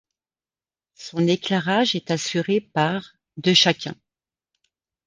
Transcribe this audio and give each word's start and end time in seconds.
Son 0.95 1.27
éclairage 1.27 1.93
est 1.93 2.09
assuré 2.09 2.59
par 2.59 3.13
de 3.37 3.53
chacun. 3.53 3.93